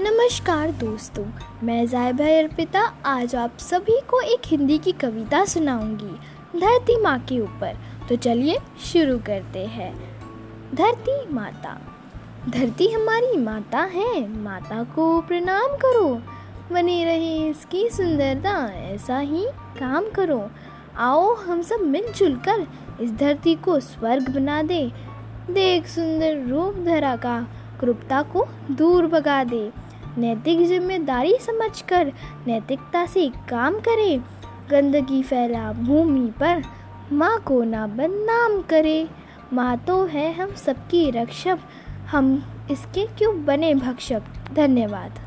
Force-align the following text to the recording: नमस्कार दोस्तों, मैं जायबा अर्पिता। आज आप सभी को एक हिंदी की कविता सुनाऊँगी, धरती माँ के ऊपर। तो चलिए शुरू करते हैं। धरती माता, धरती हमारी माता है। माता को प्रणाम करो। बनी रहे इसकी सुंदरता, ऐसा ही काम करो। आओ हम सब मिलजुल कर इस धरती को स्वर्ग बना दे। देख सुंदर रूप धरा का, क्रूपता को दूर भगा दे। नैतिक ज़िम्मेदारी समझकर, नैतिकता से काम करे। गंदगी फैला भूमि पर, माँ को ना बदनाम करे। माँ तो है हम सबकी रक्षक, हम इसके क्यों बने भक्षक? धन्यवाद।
नमस्कार 0.00 0.70
दोस्तों, 0.70 1.24
मैं 1.62 1.86
जायबा 1.86 2.24
अर्पिता। 2.24 2.80
आज 3.06 3.34
आप 3.34 3.58
सभी 3.58 4.00
को 4.00 4.20
एक 4.20 4.40
हिंदी 4.46 4.78
की 4.78 4.92
कविता 4.92 5.44
सुनाऊँगी, 5.44 6.60
धरती 6.60 7.00
माँ 7.00 7.18
के 7.18 7.40
ऊपर। 7.40 7.76
तो 8.08 8.16
चलिए 8.16 8.58
शुरू 8.84 9.18
करते 9.18 9.58
हैं। 9.58 10.20
धरती 10.74 11.34
माता, 11.34 11.80
धरती 12.48 12.88
हमारी 12.92 13.36
माता 13.36 13.78
है। 13.78 14.28
माता 14.28 14.82
को 14.84 15.20
प्रणाम 15.20 15.76
करो। 15.76 16.22
बनी 16.72 17.04
रहे 17.04 17.50
इसकी 17.50 17.88
सुंदरता, 17.88 18.72
ऐसा 18.74 19.18
ही 19.18 19.46
काम 19.80 20.10
करो। 20.10 20.50
आओ 20.96 21.34
हम 21.34 21.62
सब 21.62 21.80
मिलजुल 21.80 22.36
कर 22.36 22.66
इस 23.00 23.12
धरती 23.12 23.54
को 23.54 23.80
स्वर्ग 23.80 24.28
बना 24.28 24.62
दे। 24.62 24.92
देख 25.50 25.86
सुंदर 25.86 26.46
रूप 26.48 26.74
धरा 26.74 27.16
का, 27.16 27.46
क्रूपता 27.80 28.22
को 28.22 28.46
दूर 28.70 29.06
भगा 29.06 29.44
दे। 29.44 29.83
नैतिक 30.18 30.66
ज़िम्मेदारी 30.66 31.36
समझकर, 31.40 32.12
नैतिकता 32.46 33.06
से 33.06 33.28
काम 33.28 33.74
करे। 33.74 34.20
गंदगी 34.70 35.22
फैला 35.22 35.72
भूमि 35.72 36.32
पर, 36.40 36.62
माँ 37.12 37.38
को 37.40 37.64
ना 37.64 37.86
बदनाम 37.86 38.60
करे। 38.62 39.08
माँ 39.52 39.76
तो 39.78 40.04
है 40.04 40.32
हम 40.32 40.54
सबकी 40.54 41.10
रक्षक, 41.10 41.58
हम 42.10 42.44
इसके 42.70 43.06
क्यों 43.06 43.44
बने 43.44 43.74
भक्षक? 43.74 44.22
धन्यवाद। 44.52 45.18